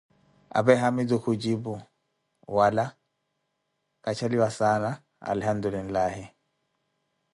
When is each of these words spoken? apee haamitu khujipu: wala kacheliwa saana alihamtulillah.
apee 0.57 0.75
haamitu 0.81 1.15
khujipu: 1.23 1.73
wala 2.55 2.85
kacheliwa 4.03 4.49
saana 4.57 4.91
alihamtulillah. 5.29 6.13